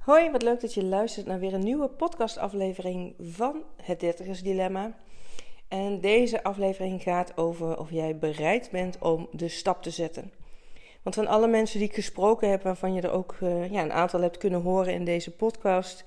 Hoi, 0.00 0.30
wat 0.30 0.42
leuk 0.42 0.60
dat 0.60 0.74
je 0.74 0.84
luistert 0.84 1.26
naar 1.26 1.38
weer 1.38 1.54
een 1.54 1.64
nieuwe 1.64 1.88
podcastaflevering 1.88 3.14
van 3.18 3.62
Het 3.82 4.00
Dertigers 4.00 4.42
Dilemma. 4.42 4.96
En 5.68 6.00
deze 6.00 6.42
aflevering 6.42 7.02
gaat 7.02 7.36
over 7.36 7.78
of 7.78 7.90
jij 7.90 8.18
bereid 8.18 8.70
bent 8.70 8.98
om 8.98 9.28
de 9.32 9.48
stap 9.48 9.82
te 9.82 9.90
zetten. 9.90 10.32
Want 11.02 11.14
van 11.14 11.26
alle 11.26 11.48
mensen 11.48 11.78
die 11.78 11.88
ik 11.88 11.94
gesproken 11.94 12.50
heb, 12.50 12.62
waarvan 12.62 12.94
je 12.94 13.00
er 13.00 13.10
ook 13.10 13.36
uh, 13.42 13.70
ja, 13.70 13.82
een 13.82 13.92
aantal 13.92 14.20
hebt 14.20 14.38
kunnen 14.38 14.62
horen 14.62 14.94
in 14.94 15.04
deze 15.04 15.30
podcast, 15.30 16.04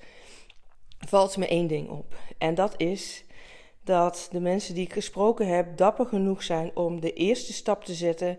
valt 0.98 1.36
me 1.36 1.46
één 1.46 1.66
ding 1.66 1.88
op. 1.88 2.14
En 2.38 2.54
dat 2.54 2.74
is 2.76 3.24
dat 3.84 4.28
de 4.32 4.40
mensen 4.40 4.74
die 4.74 4.84
ik 4.84 4.92
gesproken 4.92 5.46
heb 5.46 5.76
dapper 5.76 6.06
genoeg 6.06 6.42
zijn 6.42 6.70
om 6.76 7.00
de 7.00 7.12
eerste 7.12 7.52
stap 7.52 7.84
te 7.84 7.94
zetten 7.94 8.38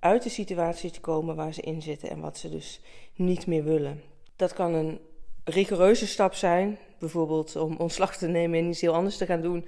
uit 0.00 0.22
de 0.22 0.30
situatie 0.30 0.90
te 0.90 1.00
komen 1.00 1.36
waar 1.36 1.54
ze 1.54 1.60
in 1.60 1.82
zitten 1.82 2.10
en 2.10 2.20
wat 2.20 2.38
ze 2.38 2.50
dus 2.50 2.80
niet 3.14 3.46
meer 3.46 3.64
willen. 3.64 4.09
Dat 4.40 4.52
kan 4.52 4.74
een 4.74 5.00
rigoureuze 5.44 6.06
stap 6.06 6.34
zijn, 6.34 6.78
bijvoorbeeld 6.98 7.56
om 7.56 7.76
ontslag 7.76 8.16
te 8.16 8.26
nemen 8.26 8.58
en 8.58 8.68
iets 8.68 8.80
heel 8.80 8.94
anders 8.94 9.16
te 9.16 9.26
gaan 9.26 9.40
doen. 9.40 9.66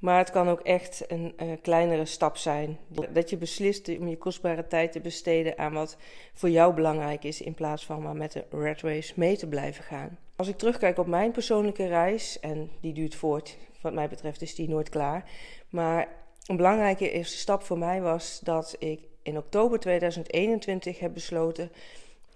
Maar 0.00 0.18
het 0.18 0.30
kan 0.30 0.48
ook 0.48 0.60
echt 0.60 1.04
een 1.08 1.34
uh, 1.42 1.52
kleinere 1.62 2.04
stap 2.04 2.36
zijn. 2.36 2.78
Dat 3.10 3.30
je 3.30 3.36
beslist 3.36 3.98
om 3.98 4.08
je 4.08 4.16
kostbare 4.16 4.66
tijd 4.66 4.92
te 4.92 5.00
besteden 5.00 5.58
aan 5.58 5.72
wat 5.72 5.96
voor 6.34 6.50
jou 6.50 6.74
belangrijk 6.74 7.24
is, 7.24 7.40
in 7.40 7.54
plaats 7.54 7.84
van 7.84 8.02
maar 8.02 8.16
met 8.16 8.32
de 8.32 8.44
red 8.50 8.80
race 8.80 9.12
mee 9.16 9.36
te 9.36 9.46
blijven 9.46 9.84
gaan. 9.84 10.18
Als 10.36 10.48
ik 10.48 10.58
terugkijk 10.58 10.98
op 10.98 11.06
mijn 11.06 11.30
persoonlijke 11.30 11.86
reis, 11.86 12.40
en 12.40 12.70
die 12.80 12.92
duurt 12.92 13.14
voort, 13.14 13.56
wat 13.80 13.92
mij 13.92 14.08
betreft 14.08 14.42
is 14.42 14.54
die 14.54 14.68
nooit 14.68 14.88
klaar. 14.88 15.30
Maar 15.68 16.08
een 16.46 16.56
belangrijke 16.56 17.10
eerste 17.10 17.36
stap 17.36 17.62
voor 17.62 17.78
mij 17.78 18.00
was 18.00 18.40
dat 18.42 18.76
ik 18.78 19.00
in 19.22 19.36
oktober 19.36 19.78
2021 19.78 20.98
heb 20.98 21.12
besloten 21.14 21.70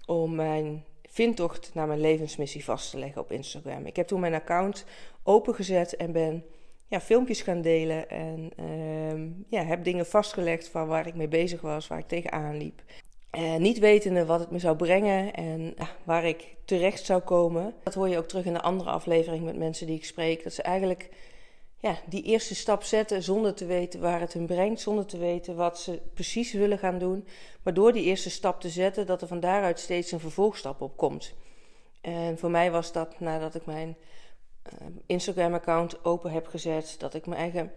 om 0.05 0.35
mijn 0.35 0.83
vindtocht 1.11 1.71
naar 1.73 1.87
mijn 1.87 1.99
levensmissie 2.01 2.63
vast 2.63 2.91
te 2.91 2.97
leggen 2.97 3.21
op 3.21 3.31
Instagram. 3.31 3.85
Ik 3.85 3.95
heb 3.95 4.07
toen 4.07 4.19
mijn 4.19 4.33
account 4.33 4.85
opengezet 5.23 5.95
en 5.95 6.11
ben 6.11 6.43
ja, 6.87 7.01
filmpjes 7.01 7.41
gaan 7.41 7.61
delen. 7.61 8.09
En 8.09 8.49
uh, 8.59 9.31
ja, 9.49 9.63
heb 9.63 9.83
dingen 9.83 10.05
vastgelegd 10.05 10.67
van 10.67 10.87
waar 10.87 11.07
ik 11.07 11.15
mee 11.15 11.27
bezig 11.27 11.61
was, 11.61 11.87
waar 11.87 11.99
ik 11.99 12.07
tegenaan 12.07 12.57
liep. 12.57 12.81
En 13.29 13.61
niet 13.61 13.79
wetende 13.79 14.25
wat 14.25 14.39
het 14.39 14.51
me 14.51 14.59
zou 14.59 14.75
brengen 14.75 15.33
en 15.33 15.75
waar 16.03 16.25
ik 16.25 16.55
terecht 16.65 17.05
zou 17.05 17.21
komen. 17.21 17.73
Dat 17.83 17.93
hoor 17.93 18.09
je 18.09 18.17
ook 18.17 18.27
terug 18.27 18.45
in 18.45 18.53
de 18.53 18.61
andere 18.61 18.89
aflevering 18.89 19.43
met 19.43 19.57
mensen 19.57 19.87
die 19.87 19.95
ik 19.95 20.05
spreek. 20.05 20.43
Dat 20.43 20.53
ze 20.53 20.61
eigenlijk 20.61 21.09
ja, 21.81 21.99
die 22.05 22.23
eerste 22.23 22.55
stap 22.55 22.83
zetten 22.83 23.23
zonder 23.23 23.53
te 23.53 23.65
weten 23.65 23.99
waar 23.99 24.19
het 24.19 24.33
hun 24.33 24.45
brengt, 24.45 24.81
zonder 24.81 25.05
te 25.05 25.17
weten 25.17 25.55
wat 25.55 25.79
ze 25.79 26.01
precies 26.13 26.53
willen 26.53 26.77
gaan 26.77 26.97
doen. 26.97 27.27
Maar 27.63 27.73
door 27.73 27.93
die 27.93 28.03
eerste 28.03 28.29
stap 28.29 28.61
te 28.61 28.69
zetten, 28.69 29.05
dat 29.05 29.21
er 29.21 29.27
van 29.27 29.39
daaruit 29.39 29.79
steeds 29.79 30.11
een 30.11 30.19
vervolgstap 30.19 30.81
op 30.81 30.97
komt. 30.97 31.33
En 32.01 32.37
voor 32.37 32.51
mij 32.51 32.71
was 32.71 32.91
dat 32.91 33.19
nadat 33.19 33.55
ik 33.55 33.65
mijn 33.65 33.97
uh, 34.65 34.87
Instagram-account 35.05 36.05
open 36.05 36.31
heb 36.31 36.47
gezet, 36.47 36.95
dat 36.97 37.13
ik 37.13 37.25
mijn 37.25 37.41
eigen 37.41 37.71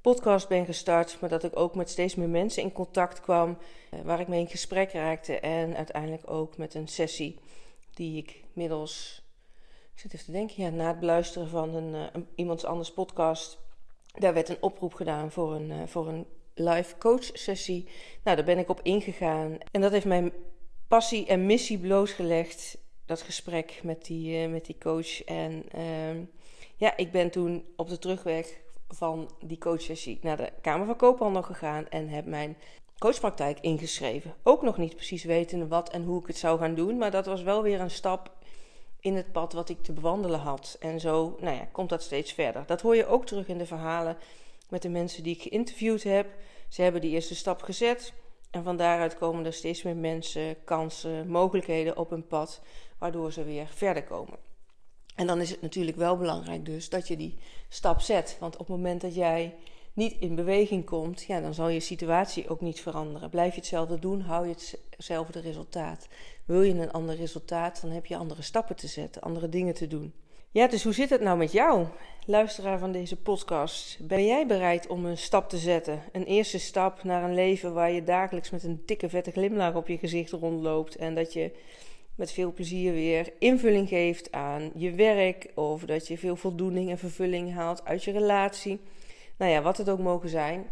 podcast 0.00 0.48
ben 0.48 0.64
gestart, 0.64 1.16
maar 1.20 1.30
dat 1.30 1.44
ik 1.44 1.56
ook 1.56 1.74
met 1.74 1.90
steeds 1.90 2.14
meer 2.14 2.28
mensen 2.28 2.62
in 2.62 2.72
contact 2.72 3.20
kwam, 3.20 3.58
uh, 3.90 4.00
waar 4.00 4.20
ik 4.20 4.28
mee 4.28 4.40
in 4.40 4.48
gesprek 4.48 4.92
raakte 4.92 5.40
en 5.40 5.76
uiteindelijk 5.76 6.30
ook 6.30 6.56
met 6.56 6.74
een 6.74 6.88
sessie 6.88 7.38
die 7.94 8.18
ik 8.18 8.42
middels 8.52 9.23
ik 9.94 10.00
zit 10.00 10.14
even 10.14 10.24
te 10.24 10.32
denken, 10.32 10.62
ja, 10.62 10.70
na 10.70 10.88
het 10.88 11.00
beluisteren 11.00 11.48
van 11.48 11.74
een, 11.74 11.94
een 12.12 12.28
iemands 12.34 12.64
anders 12.64 12.92
podcast, 12.92 13.58
daar 14.18 14.34
werd 14.34 14.48
een 14.48 14.62
oproep 14.62 14.94
gedaan 14.94 15.30
voor 15.30 15.54
een, 15.54 15.70
uh, 15.70 15.82
voor 15.86 16.08
een 16.08 16.26
live 16.54 16.98
coach 16.98 17.30
sessie. 17.32 17.88
Nou, 18.24 18.36
daar 18.36 18.46
ben 18.46 18.58
ik 18.58 18.68
op 18.68 18.80
ingegaan. 18.82 19.58
En 19.70 19.80
dat 19.80 19.92
heeft 19.92 20.04
mijn 20.04 20.32
passie 20.88 21.26
en 21.26 21.46
missie 21.46 21.78
blootgelegd. 21.78 22.78
Dat 23.06 23.22
gesprek 23.22 23.80
met 23.82 24.04
die, 24.04 24.44
uh, 24.44 24.50
met 24.50 24.64
die 24.64 24.78
coach. 24.78 25.24
En 25.24 25.64
ehm, 25.72 26.24
ja, 26.76 26.96
ik 26.96 27.12
ben 27.12 27.30
toen 27.30 27.64
op 27.76 27.88
de 27.88 27.98
terugweg 27.98 28.60
van 28.88 29.30
die 29.44 29.58
coachsessie 29.58 30.18
naar 30.22 30.36
de 30.36 30.52
Kamer 30.60 30.86
van 30.86 30.96
Koophandel 30.96 31.42
gegaan 31.42 31.88
en 31.88 32.08
heb 32.08 32.26
mijn 32.26 32.56
coachpraktijk 32.98 33.60
ingeschreven. 33.60 34.34
Ook 34.42 34.62
nog 34.62 34.78
niet 34.78 34.94
precies 34.94 35.24
weten 35.24 35.68
wat 35.68 35.90
en 35.90 36.04
hoe 36.04 36.20
ik 36.20 36.26
het 36.26 36.36
zou 36.36 36.58
gaan 36.58 36.74
doen, 36.74 36.98
maar 36.98 37.10
dat 37.10 37.26
was 37.26 37.42
wel 37.42 37.62
weer 37.62 37.80
een 37.80 37.90
stap 37.90 38.32
in 39.04 39.16
het 39.16 39.32
pad 39.32 39.52
wat 39.52 39.68
ik 39.68 39.82
te 39.82 39.92
bewandelen 39.92 40.40
had. 40.40 40.76
En 40.80 41.00
zo 41.00 41.36
nou 41.40 41.56
ja, 41.56 41.68
komt 41.72 41.88
dat 41.88 42.02
steeds 42.02 42.32
verder. 42.32 42.66
Dat 42.66 42.80
hoor 42.80 42.96
je 42.96 43.06
ook 43.06 43.26
terug 43.26 43.48
in 43.48 43.58
de 43.58 43.66
verhalen 43.66 44.16
met 44.68 44.82
de 44.82 44.88
mensen 44.88 45.22
die 45.22 45.34
ik 45.34 45.42
geïnterviewd 45.42 46.02
heb. 46.02 46.26
Ze 46.68 46.82
hebben 46.82 47.00
die 47.00 47.10
eerste 47.10 47.34
stap 47.34 47.62
gezet. 47.62 48.12
En 48.50 48.64
van 48.64 48.76
daaruit 48.76 49.18
komen 49.18 49.44
er 49.44 49.52
steeds 49.52 49.82
meer 49.82 49.96
mensen, 49.96 50.64
kansen, 50.64 51.28
mogelijkheden 51.28 51.96
op 51.96 52.10
hun 52.10 52.26
pad, 52.26 52.60
waardoor 52.98 53.32
ze 53.32 53.44
weer 53.44 53.66
verder 53.66 54.04
komen. 54.04 54.38
En 55.14 55.26
dan 55.26 55.40
is 55.40 55.50
het 55.50 55.62
natuurlijk 55.62 55.96
wel 55.96 56.16
belangrijk 56.16 56.64
dus 56.64 56.88
dat 56.88 57.08
je 57.08 57.16
die 57.16 57.38
stap 57.68 58.00
zet. 58.00 58.36
Want 58.40 58.54
op 58.54 58.66
het 58.66 58.76
moment 58.76 59.00
dat 59.00 59.14
jij 59.14 59.54
niet 59.94 60.16
in 60.18 60.34
beweging 60.34 60.84
komt, 60.84 61.22
ja, 61.22 61.40
dan 61.40 61.54
zal 61.54 61.68
je 61.68 61.80
situatie 61.80 62.48
ook 62.48 62.60
niet 62.60 62.80
veranderen. 62.80 63.30
Blijf 63.30 63.54
je 63.54 63.60
hetzelfde 63.60 63.98
doen, 63.98 64.20
hou 64.20 64.48
je 64.48 64.54
hetzelfde 64.90 65.40
resultaat. 65.40 66.08
Wil 66.44 66.62
je 66.62 66.74
een 66.74 66.92
ander 66.92 67.16
resultaat, 67.16 67.80
dan 67.80 67.90
heb 67.90 68.06
je 68.06 68.16
andere 68.16 68.42
stappen 68.42 68.76
te 68.76 68.86
zetten, 68.86 69.22
andere 69.22 69.48
dingen 69.48 69.74
te 69.74 69.86
doen. 69.86 70.12
Ja, 70.50 70.66
dus 70.66 70.84
hoe 70.84 70.92
zit 70.92 71.10
het 71.10 71.20
nou 71.20 71.38
met 71.38 71.52
jou, 71.52 71.86
luisteraar 72.26 72.78
van 72.78 72.92
deze 72.92 73.16
podcast? 73.16 73.98
Ben 74.06 74.26
jij 74.26 74.46
bereid 74.46 74.86
om 74.86 75.04
een 75.06 75.18
stap 75.18 75.48
te 75.48 75.58
zetten? 75.58 76.02
Een 76.12 76.24
eerste 76.24 76.58
stap 76.58 77.04
naar 77.04 77.22
een 77.22 77.34
leven 77.34 77.72
waar 77.72 77.90
je 77.90 78.04
dagelijks 78.04 78.50
met 78.50 78.64
een 78.64 78.82
dikke 78.86 79.08
vette 79.08 79.30
glimlach 79.30 79.74
op 79.74 79.88
je 79.88 79.98
gezicht 79.98 80.30
rondloopt 80.30 80.96
en 80.96 81.14
dat 81.14 81.32
je 81.32 81.50
met 82.14 82.32
veel 82.32 82.52
plezier 82.52 82.92
weer 82.92 83.32
invulling 83.38 83.88
geeft 83.88 84.32
aan 84.32 84.70
je 84.74 84.90
werk 84.90 85.50
of 85.54 85.84
dat 85.84 86.08
je 86.08 86.18
veel 86.18 86.36
voldoening 86.36 86.90
en 86.90 86.98
vervulling 86.98 87.54
haalt 87.54 87.84
uit 87.84 88.04
je 88.04 88.12
relatie 88.12 88.80
nou 89.36 89.50
ja, 89.50 89.62
wat 89.62 89.76
het 89.76 89.90
ook 89.90 89.98
mogen 89.98 90.28
zijn 90.28 90.66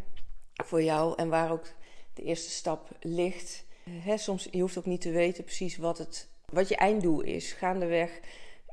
voor 0.65 0.83
jou 0.83 1.15
en 1.17 1.29
waar 1.29 1.53
ook 1.53 1.67
de 2.15 2.23
eerste 2.23 2.51
stap 2.51 2.89
ligt. 3.01 3.65
He, 3.91 4.17
soms, 4.17 4.49
je 4.51 4.61
hoeft 4.61 4.79
ook 4.79 4.87
niet 4.87 5.01
te 5.01 5.11
weten 5.11 5.45
precies 5.45 5.77
wat, 5.77 5.99
het, 5.99 6.29
wat 6.45 6.69
je 6.69 6.77
einddoel 6.77 7.21
is. 7.21 7.53
Gaandeweg 7.53 8.21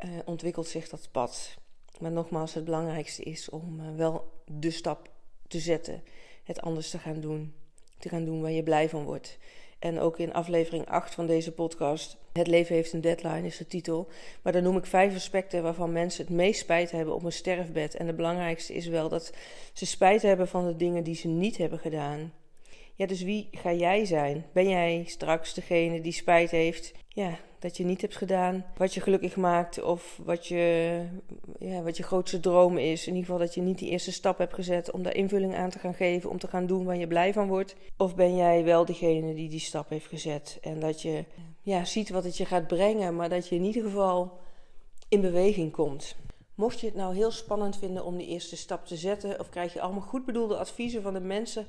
uh, 0.06 0.10
ontwikkelt 0.26 0.68
zich 0.68 0.90
dat 0.90 1.10
pad. 1.12 1.58
Maar 2.00 2.12
nogmaals, 2.12 2.54
het 2.54 2.66
belangrijkste 2.66 3.24
is 3.24 3.50
om 3.50 3.80
uh, 3.80 3.96
wel 3.96 4.32
de 4.46 4.72
stap 4.72 5.10
te 5.48 5.60
zetten. 5.60 6.04
Het 6.44 6.62
anders 6.62 6.90
te 6.90 7.00
gaan 7.00 7.20
doen. 7.20 7.54
Te 7.98 8.10
gaan 8.10 8.26
doen 8.26 8.42
waar 8.42 8.52
je 8.52 8.64
blij 8.64 8.90
van 8.90 9.04
wordt. 9.04 9.38
En 9.80 10.00
ook 10.00 10.20
in 10.20 10.34
aflevering 10.34 10.88
8 10.88 11.14
van 11.14 11.28
deze 11.28 11.52
podcast, 11.52 12.18
Het 12.34 12.48
leven 12.48 12.76
heeft 12.76 12.94
een 12.94 13.02
deadline 13.02 13.46
is 13.46 13.58
de 13.58 13.68
titel. 13.68 14.08
Maar 14.42 14.54
dan 14.54 14.64
noem 14.64 14.78
ik 14.78 14.86
vijf 14.86 15.16
aspecten 15.16 15.64
waarvan 15.64 15.92
mensen 15.92 16.26
het 16.26 16.34
meest 16.34 16.60
spijt 16.60 16.92
hebben 16.92 17.14
op 17.14 17.24
een 17.24 17.32
sterfbed. 17.32 17.96
En 17.96 18.06
de 18.06 18.14
belangrijkste 18.14 18.74
is 18.74 18.88
wel 18.88 19.10
dat 19.10 19.34
ze 19.74 19.86
spijt 19.86 20.22
hebben 20.22 20.48
van 20.48 20.68
de 20.68 20.76
dingen 20.76 21.04
die 21.04 21.16
ze 21.16 21.28
niet 21.28 21.58
hebben 21.58 21.80
gedaan. 21.80 22.34
Ja, 22.96 23.06
dus 23.06 23.22
wie 23.22 23.48
ga 23.52 23.74
jij 23.74 24.06
zijn? 24.06 24.46
Ben 24.52 24.70
jij 24.70 25.04
straks 25.08 25.54
degene 25.54 26.02
die 26.02 26.12
spijt 26.12 26.52
heeft? 26.52 26.94
Ja, 27.08 27.40
dat 27.60 27.78
je 27.78 27.86
niet 27.86 28.02
hebt 28.02 28.18
gedaan 28.18 28.66
wat 28.78 28.94
je 28.94 29.02
gelukkig 29.02 29.36
maakt 29.36 29.82
of 29.82 30.20
wat 30.24 30.48
je, 30.48 31.02
ja, 31.60 31.82
wat 31.82 31.98
je 31.98 32.04
grootste 32.04 32.40
droom 32.40 32.78
is. 32.78 33.08
In 33.08 33.14
ieder 33.14 33.30
geval 33.30 33.46
dat 33.46 33.54
je 33.54 33.62
niet 33.62 33.78
die 33.78 33.90
eerste 33.90 34.12
stap 34.12 34.38
hebt 34.38 34.54
gezet 34.54 34.92
om 34.92 35.04
daar 35.04 35.16
invulling 35.16 35.56
aan 35.56 35.70
te 35.70 35.80
gaan 35.80 35.94
geven, 35.94 36.30
om 36.30 36.40
te 36.40 36.48
gaan 36.48 36.66
doen 36.66 36.86
waar 36.86 36.98
je 36.98 37.08
blij 37.08 37.34
van 37.34 37.48
wordt. 37.48 37.76
Of 37.98 38.16
ben 38.16 38.36
jij 38.36 38.64
wel 38.64 38.86
degene 38.86 39.34
die 39.34 39.50
die 39.50 39.60
stap 39.60 39.90
heeft 39.90 40.08
gezet 40.08 40.58
en 40.62 40.80
dat 40.80 41.02
je 41.02 41.24
ja, 41.62 41.86
ziet 41.86 42.10
wat 42.10 42.24
het 42.24 42.38
je 42.38 42.46
gaat 42.46 42.68
brengen, 42.68 43.16
maar 43.16 43.30
dat 43.30 43.48
je 43.48 43.56
in 43.56 43.64
ieder 43.64 43.84
geval 43.84 44.40
in 45.08 45.22
beweging 45.22 45.72
komt. 45.72 46.16
Mocht 46.56 46.80
je 46.80 46.86
het 46.86 46.96
nou 46.96 47.16
heel 47.16 47.32
spannend 47.32 47.78
vinden 47.78 48.06
om 48.06 48.18
die 48.18 48.28
eerste 48.28 48.58
stap 48.58 48.86
te 48.86 48.96
zetten, 48.96 49.40
of 49.40 49.50
krijg 49.50 49.74
je 49.74 49.82
allemaal 49.82 50.02
goed 50.02 50.26
bedoelde 50.26 50.58
adviezen 50.58 51.02
van 51.02 51.14
de 51.14 51.20
mensen 51.20 51.68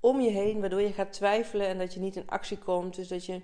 om 0.00 0.20
je 0.20 0.30
heen, 0.30 0.60
waardoor 0.60 0.80
je 0.80 0.92
gaat 0.92 1.12
twijfelen 1.12 1.66
en 1.66 1.78
dat 1.78 1.94
je 1.94 2.00
niet 2.00 2.16
in 2.16 2.28
actie 2.28 2.58
komt. 2.58 2.94
Dus 2.96 3.08
dat 3.08 3.26
je 3.26 3.40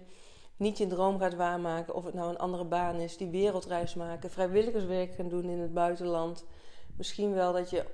niet 0.56 0.78
je 0.78 0.86
droom 0.86 1.18
gaat 1.18 1.34
waarmaken, 1.34 1.94
of 1.94 2.04
het 2.04 2.14
nou 2.14 2.30
een 2.30 2.38
andere 2.38 2.64
baan 2.64 2.96
is, 2.96 3.16
die 3.16 3.28
wereldreis 3.28 3.94
maken, 3.94 4.30
vrijwilligerswerk 4.30 5.14
gaan 5.14 5.28
doen 5.28 5.44
in 5.44 5.58
het 5.58 5.74
buitenland. 5.74 6.44
Misschien 6.96 7.34
wel 7.34 7.52
dat 7.52 7.70
je 7.70 7.84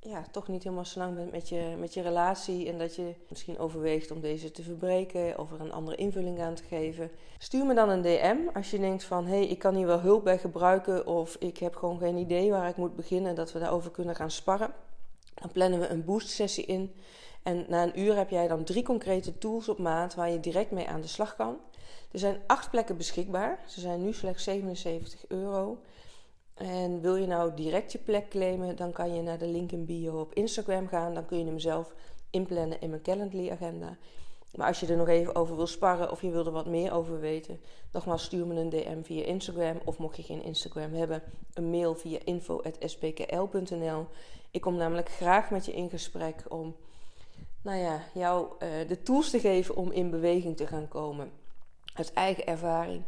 ja, 0.00 0.24
toch 0.30 0.48
niet 0.48 0.62
helemaal 0.62 0.84
slang 0.84 1.14
bent 1.14 1.32
met 1.32 1.48
je, 1.48 1.74
met 1.78 1.94
je 1.94 2.02
relatie 2.02 2.68
en 2.68 2.78
dat 2.78 2.94
je 2.94 3.14
misschien 3.28 3.58
overweegt 3.58 4.10
om 4.10 4.20
deze 4.20 4.50
te 4.50 4.62
verbreken 4.62 5.38
of 5.38 5.52
er 5.52 5.60
een 5.60 5.72
andere 5.72 5.96
invulling 5.96 6.40
aan 6.40 6.54
te 6.54 6.62
geven. 6.62 7.10
Stuur 7.38 7.66
me 7.66 7.74
dan 7.74 7.88
een 7.88 8.02
DM 8.02 8.36
als 8.54 8.70
je 8.70 8.78
denkt 8.78 9.04
van 9.04 9.26
hé, 9.26 9.36
hey, 9.36 9.46
ik 9.46 9.58
kan 9.58 9.74
hier 9.74 9.86
wel 9.86 10.00
hulp 10.00 10.24
bij 10.24 10.38
gebruiken 10.38 11.06
of 11.06 11.36
ik 11.38 11.58
heb 11.58 11.76
gewoon 11.76 11.98
geen 11.98 12.16
idee 12.16 12.50
waar 12.50 12.68
ik 12.68 12.76
moet 12.76 12.96
beginnen, 12.96 13.34
dat 13.34 13.52
we 13.52 13.58
daarover 13.58 13.90
kunnen 13.90 14.14
gaan 14.14 14.30
sparren. 14.30 14.72
Dan 15.34 15.52
plannen 15.52 15.80
we 15.80 15.88
een 15.88 16.04
boost 16.04 16.28
sessie 16.28 16.64
in. 16.64 16.94
En 17.42 17.64
na 17.68 17.82
een 17.82 18.00
uur 18.00 18.16
heb 18.16 18.30
jij 18.30 18.48
dan 18.48 18.64
drie 18.64 18.82
concrete 18.82 19.38
tools 19.38 19.68
op 19.68 19.78
maat 19.78 20.14
waar 20.14 20.30
je 20.30 20.40
direct 20.40 20.70
mee 20.70 20.88
aan 20.88 21.00
de 21.00 21.06
slag 21.06 21.36
kan. 21.36 21.56
Er 22.10 22.18
zijn 22.18 22.40
acht 22.46 22.70
plekken 22.70 22.96
beschikbaar. 22.96 23.64
Ze 23.66 23.80
zijn 23.80 24.04
nu 24.04 24.12
slechts 24.12 24.44
77 24.44 25.24
euro. 25.28 25.78
En 26.54 27.00
wil 27.00 27.16
je 27.16 27.26
nou 27.26 27.54
direct 27.54 27.92
je 27.92 27.98
plek 27.98 28.28
claimen, 28.28 28.76
dan 28.76 28.92
kan 28.92 29.14
je 29.14 29.22
naar 29.22 29.38
de 29.38 29.46
link 29.46 29.72
in 29.72 29.84
bio 29.84 30.20
op 30.20 30.34
Instagram 30.34 30.88
gaan. 30.88 31.14
Dan 31.14 31.26
kun 31.26 31.38
je 31.38 31.44
hem 31.44 31.58
zelf 31.58 31.94
inplannen 32.30 32.80
in 32.80 32.90
mijn 32.90 33.02
Calendly 33.02 33.50
agenda. 33.50 33.96
Maar 34.54 34.66
als 34.66 34.80
je 34.80 34.86
er 34.86 34.96
nog 34.96 35.08
even 35.08 35.34
over 35.34 35.56
wil 35.56 35.66
sparren 35.66 36.10
of 36.10 36.22
je 36.22 36.30
wil 36.30 36.46
er 36.46 36.52
wat 36.52 36.66
meer 36.66 36.92
over 36.92 37.20
weten, 37.20 37.60
nogmaals 37.92 38.24
stuur 38.24 38.46
me 38.46 38.60
een 38.60 38.68
DM 38.68 39.02
via 39.02 39.24
Instagram. 39.24 39.80
Of 39.84 39.98
mocht 39.98 40.16
je 40.16 40.22
geen 40.22 40.42
Instagram 40.42 40.92
hebben, 40.92 41.22
een 41.54 41.70
mail 41.70 41.94
via 41.94 42.18
info.spkl.nl. 42.24 44.06
Ik 44.50 44.60
kom 44.60 44.76
namelijk 44.76 45.08
graag 45.08 45.50
met 45.50 45.66
je 45.66 45.72
in 45.72 45.90
gesprek 45.90 46.44
om 46.48 46.76
nou 47.62 47.78
ja, 47.78 48.02
jou 48.14 48.46
uh, 48.58 48.88
de 48.88 49.02
tools 49.02 49.30
te 49.30 49.40
geven 49.40 49.76
om 49.76 49.92
in 49.92 50.10
beweging 50.10 50.56
te 50.56 50.66
gaan 50.66 50.88
komen. 50.88 51.30
Uit 51.98 52.12
eigen 52.12 52.46
ervaring. 52.46 53.02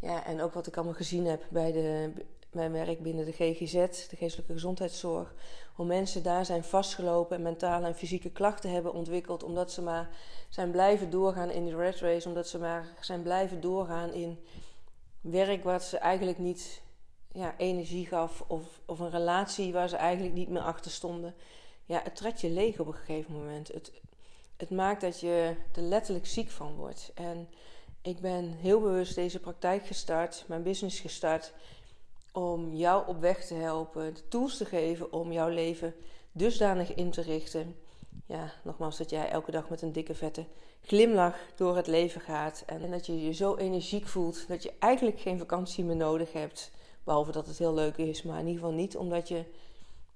Ja, 0.00 0.24
en 0.26 0.40
ook 0.40 0.52
wat 0.52 0.66
ik 0.66 0.76
allemaal 0.76 0.94
gezien 0.94 1.26
heb 1.26 1.42
bij 1.48 1.72
de, 1.72 2.12
mijn 2.50 2.72
werk 2.72 3.02
binnen 3.02 3.24
de 3.24 3.32
GGZ, 3.32 3.72
de 4.08 4.16
geestelijke 4.16 4.52
gezondheidszorg. 4.52 5.34
Hoe 5.74 5.86
mensen 5.86 6.22
daar 6.22 6.44
zijn 6.44 6.64
vastgelopen 6.64 7.36
en 7.36 7.42
mentale 7.42 7.86
en 7.86 7.94
fysieke 7.94 8.30
klachten 8.30 8.70
hebben 8.70 8.92
ontwikkeld. 8.92 9.42
Omdat 9.42 9.72
ze 9.72 9.82
maar 9.82 10.08
zijn 10.48 10.70
blijven 10.70 11.10
doorgaan 11.10 11.50
in 11.50 11.64
de 11.64 11.76
red 11.76 12.00
race. 12.00 12.28
Omdat 12.28 12.48
ze 12.48 12.58
maar 12.58 12.86
zijn 13.00 13.22
blijven 13.22 13.60
doorgaan 13.60 14.12
in 14.12 14.38
werk 15.20 15.64
wat 15.64 15.82
ze 15.82 15.98
eigenlijk 15.98 16.38
niet 16.38 16.82
ja, 17.32 17.54
energie 17.56 18.06
gaf. 18.06 18.44
Of, 18.46 18.80
of 18.86 18.98
een 18.98 19.10
relatie 19.10 19.72
waar 19.72 19.88
ze 19.88 19.96
eigenlijk 19.96 20.34
niet 20.34 20.48
meer 20.48 20.62
achter 20.62 20.90
stonden. 20.90 21.34
Ja, 21.84 22.00
het 22.02 22.16
trekt 22.16 22.40
je 22.40 22.50
leeg 22.50 22.78
op 22.78 22.86
een 22.86 22.94
gegeven 22.94 23.32
moment. 23.32 23.68
Het, 23.68 23.92
het 24.56 24.70
maakt 24.70 25.00
dat 25.00 25.20
je 25.20 25.54
er 25.74 25.82
letterlijk 25.82 26.26
ziek 26.26 26.50
van 26.50 26.74
wordt. 26.74 27.12
En 27.14 27.48
ik 28.02 28.20
ben 28.20 28.52
heel 28.52 28.80
bewust 28.80 29.14
deze 29.14 29.40
praktijk 29.40 29.86
gestart, 29.86 30.44
mijn 30.46 30.62
business 30.62 31.00
gestart 31.00 31.52
om 32.32 32.74
jou 32.74 33.08
op 33.08 33.20
weg 33.20 33.46
te 33.46 33.54
helpen, 33.54 34.14
de 34.14 34.28
tools 34.28 34.56
te 34.56 34.64
geven 34.64 35.12
om 35.12 35.32
jouw 35.32 35.48
leven 35.48 35.94
dusdanig 36.32 36.94
in 36.94 37.10
te 37.10 37.22
richten. 37.22 37.76
Ja, 38.26 38.52
nogmaals, 38.62 38.98
dat 38.98 39.10
jij 39.10 39.30
elke 39.30 39.50
dag 39.50 39.68
met 39.68 39.82
een 39.82 39.92
dikke 39.92 40.14
vette 40.14 40.44
glimlach 40.82 41.36
door 41.56 41.76
het 41.76 41.86
leven 41.86 42.20
gaat. 42.20 42.62
En 42.66 42.90
dat 42.90 43.06
je 43.06 43.24
je 43.24 43.32
zo 43.32 43.56
energiek 43.56 44.06
voelt 44.06 44.48
dat 44.48 44.62
je 44.62 44.72
eigenlijk 44.78 45.20
geen 45.20 45.38
vakantie 45.38 45.84
meer 45.84 45.96
nodig 45.96 46.32
hebt. 46.32 46.70
Behalve 47.04 47.32
dat 47.32 47.46
het 47.46 47.58
heel 47.58 47.74
leuk 47.74 47.96
is, 47.96 48.22
maar 48.22 48.38
in 48.38 48.46
ieder 48.46 48.60
geval 48.60 48.76
niet 48.76 48.96
omdat 48.96 49.28
je 49.28 49.44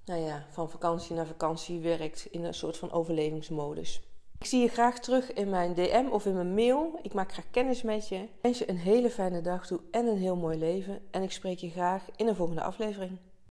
nou 0.04 0.20
ja, 0.20 0.46
van 0.50 0.70
vakantie 0.70 1.14
naar 1.14 1.26
vakantie 1.26 1.80
werkt 1.80 2.26
in 2.30 2.44
een 2.44 2.54
soort 2.54 2.76
van 2.76 2.92
overlevingsmodus. 2.92 4.00
Ik 4.42 4.48
zie 4.48 4.60
je 4.60 4.68
graag 4.68 4.98
terug 4.98 5.32
in 5.32 5.50
mijn 5.50 5.74
DM 5.74 6.06
of 6.10 6.26
in 6.26 6.34
mijn 6.34 6.54
mail. 6.54 6.98
Ik 7.02 7.14
maak 7.14 7.32
graag 7.32 7.50
kennis 7.50 7.82
met 7.82 8.08
je. 8.08 8.16
Ik 8.16 8.28
wens 8.40 8.58
je 8.58 8.68
een 8.68 8.76
hele 8.76 9.10
fijne 9.10 9.40
dag 9.40 9.66
toe 9.66 9.80
en 9.90 10.06
een 10.06 10.18
heel 10.18 10.36
mooi 10.36 10.58
leven. 10.58 11.00
En 11.10 11.22
ik 11.22 11.32
spreek 11.32 11.58
je 11.58 11.70
graag 11.70 12.02
in 12.16 12.28
een 12.28 12.36
volgende 12.36 12.62
aflevering. 12.62 13.18